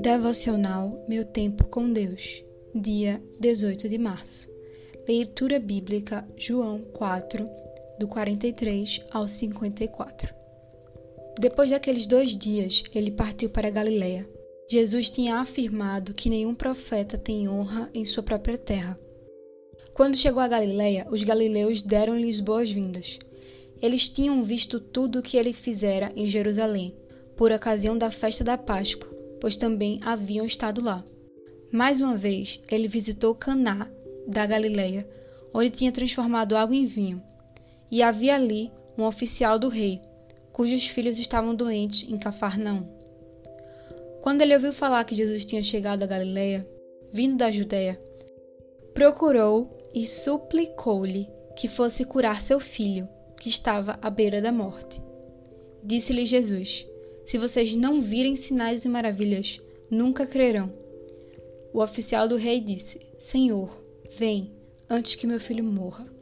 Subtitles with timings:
[0.00, 2.42] Devocional Meu Tempo com Deus,
[2.74, 4.48] dia 18 de março.
[5.06, 7.46] Leitura bíblica João 4,
[7.98, 10.34] do 43 ao 54.
[11.38, 14.26] Depois daqueles dois dias, ele partiu para Galiléia.
[14.70, 18.98] Jesus tinha afirmado que nenhum profeta tem honra em sua própria terra.
[19.92, 23.18] Quando chegou a Galiléia, os galileus deram-lhes boas-vindas.
[23.82, 26.94] Eles tinham visto tudo o que ele fizera em Jerusalém,
[27.36, 31.04] por ocasião da festa da Páscoa pois também haviam estado lá.
[31.72, 33.88] Mais uma vez, ele visitou Caná
[34.26, 35.08] da Galileia,
[35.52, 37.22] onde tinha transformado água em vinho.
[37.90, 40.00] E havia ali um oficial do rei,
[40.52, 42.86] cujos filhos estavam doentes em Cafarnaum.
[44.20, 46.68] Quando ele ouviu falar que Jesus tinha chegado a Galileia,
[47.12, 48.00] vindo da Judéia,
[48.92, 53.08] procurou e suplicou-lhe que fosse curar seu filho,
[53.40, 55.02] que estava à beira da morte.
[55.82, 56.86] Disse-lhe Jesus:
[57.30, 60.68] se vocês não virem sinais e maravilhas, nunca crerão.
[61.72, 63.70] O oficial do rei disse: Senhor,
[64.18, 64.50] vem,
[64.88, 66.12] antes que meu filho morra.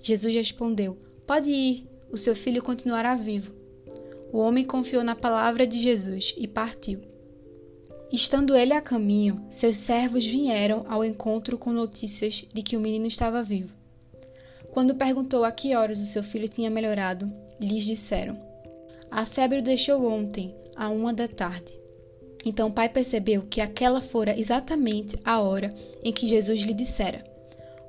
[0.00, 3.52] Jesus respondeu: Pode ir, o seu filho continuará vivo.
[4.32, 7.02] O homem confiou na palavra de Jesus e partiu.
[8.10, 13.06] Estando ele a caminho, seus servos vieram ao encontro com notícias de que o menino
[13.06, 13.74] estava vivo.
[14.70, 18.49] Quando perguntou a que horas o seu filho tinha melhorado, lhes disseram:
[19.10, 21.78] a febre o deixou ontem, à uma da tarde.
[22.44, 27.24] Então o pai percebeu que aquela fora exatamente a hora em que Jesus lhe dissera: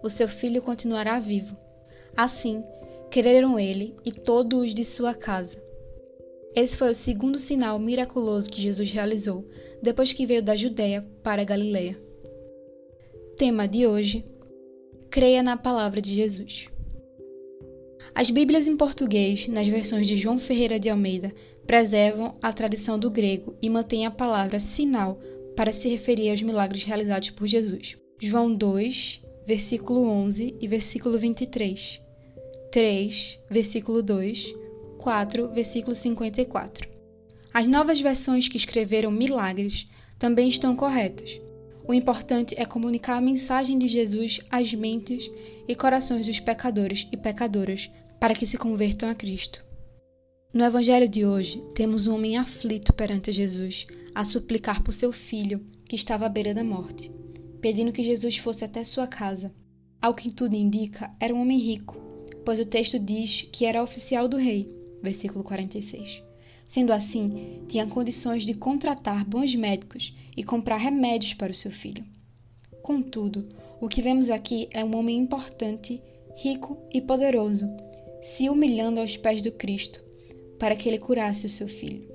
[0.04, 1.56] O seu filho continuará vivo.
[2.18, 2.64] Assim,
[3.10, 5.62] creram ele e todos os de sua casa.
[6.54, 9.48] Esse foi o segundo sinal miraculoso que Jesus realizou
[9.82, 11.98] depois que veio da Judéia para a Galiléia.
[13.38, 14.26] Tema de hoje:
[15.10, 16.68] Creia na palavra de Jesus.
[18.14, 21.34] As Bíblias em português, nas versões de João Ferreira de Almeida,
[21.66, 25.18] preservam a tradição do grego e mantêm a palavra sinal
[25.56, 27.98] para se referir aos milagres realizados por Jesus.
[28.20, 32.02] João 2, versículo 11 e versículo 23.
[32.72, 34.56] 3, versículo 2,
[34.98, 36.90] 4, versículo 54.
[37.54, 39.88] As novas versões que escreveram milagres
[40.20, 41.42] também estão corretas.
[41.92, 45.30] O importante é comunicar a mensagem de Jesus às mentes
[45.68, 49.62] e corações dos pecadores e pecadoras para que se convertam a Cristo.
[50.54, 55.68] No Evangelho de hoje, temos um homem aflito perante Jesus, a suplicar por seu filho,
[55.84, 57.12] que estava à beira da morte,
[57.60, 59.54] pedindo que Jesus fosse até sua casa.
[60.02, 61.98] Ao que tudo indica, era um homem rico,
[62.46, 64.74] pois o texto diz que era oficial do rei,
[65.04, 66.24] versículo 46.
[66.72, 72.02] Sendo assim, tinha condições de contratar bons médicos e comprar remédios para o seu filho.
[72.82, 73.50] Contudo,
[73.82, 76.02] o que vemos aqui é um homem importante,
[76.38, 77.68] rico e poderoso,
[78.22, 80.02] se humilhando aos pés do Cristo,
[80.58, 82.10] para que ele curasse o seu filho.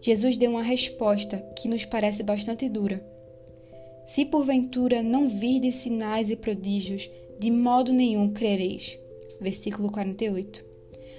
[0.00, 3.04] Jesus deu uma resposta que nos parece bastante dura.
[4.04, 7.10] Se porventura não virdes sinais e prodígios,
[7.40, 8.96] de modo nenhum crereis.
[9.40, 10.64] Versículo 48.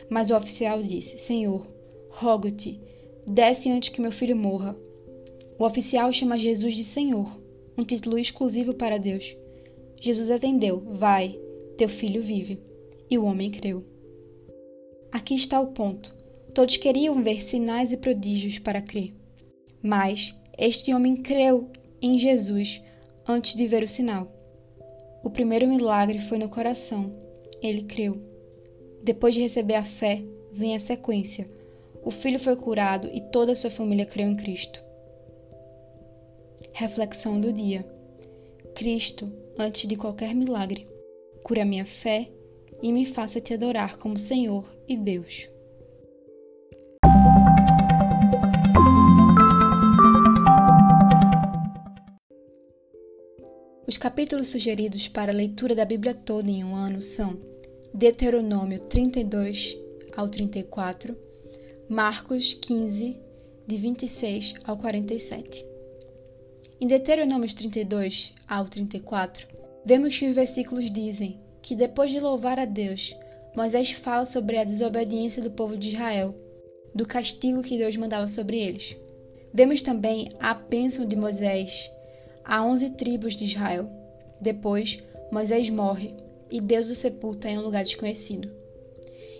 [0.09, 1.73] Mas o oficial disse: Senhor,
[2.13, 2.79] rogo-te,
[3.25, 4.77] desce antes que meu filho morra.
[5.57, 7.39] O oficial chama Jesus de Senhor,
[7.77, 9.35] um título exclusivo para Deus.
[9.99, 11.39] Jesus atendeu: Vai,
[11.77, 12.59] teu filho vive
[13.09, 13.83] e o homem creu.
[15.11, 16.13] Aqui está o ponto.
[16.53, 19.13] Todos queriam ver sinais e prodígios para crer.
[19.81, 21.69] Mas este homem creu
[22.01, 22.81] em Jesus
[23.27, 24.31] antes de ver o sinal.
[25.23, 27.11] O primeiro milagre foi no coração.
[27.61, 28.21] Ele creu.
[29.01, 31.49] Depois de receber a fé, vem a sequência.
[32.05, 34.83] O filho foi curado e toda a sua família creu em Cristo.
[36.73, 37.85] Reflexão do dia:
[38.75, 40.87] Cristo, antes de qualquer milagre,
[41.43, 42.29] cura minha fé
[42.81, 45.47] e me faça te adorar como Senhor e Deus.
[53.87, 57.39] Os capítulos sugeridos para a leitura da Bíblia toda em um ano são
[57.93, 59.77] Deuteronômio 32
[60.17, 61.15] ao 34,
[61.93, 63.19] Marcos 15,
[63.67, 65.63] de 26 ao 47.
[66.81, 69.45] Em Deuteronômio 32 ao 34,
[69.85, 73.15] vemos que os versículos dizem que depois de louvar a Deus,
[73.55, 76.33] Moisés fala sobre a desobediência do povo de Israel,
[76.95, 78.97] do castigo que Deus mandava sobre eles.
[79.53, 81.91] Vemos também a bênção de Moisés
[82.43, 83.87] a onze tribos de Israel.
[84.41, 84.97] Depois,
[85.31, 86.15] Moisés morre
[86.49, 88.62] e Deus o sepulta em um lugar desconhecido.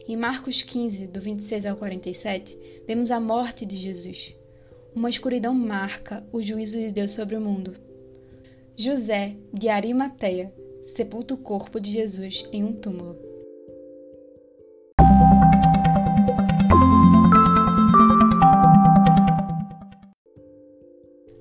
[0.05, 4.35] Em Marcos 15, do 26 ao 47, vemos a morte de Jesus.
[4.94, 7.77] Uma escuridão marca o juízo de Deus sobre o mundo.
[8.75, 10.53] José de Arimateia
[10.94, 13.17] sepulta o corpo de Jesus em um túmulo.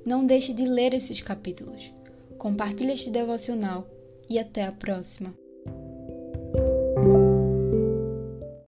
[0.06, 1.92] Não deixe de ler esses capítulos.
[2.38, 3.88] Compartilhe este devocional
[4.30, 5.41] e até a próxima.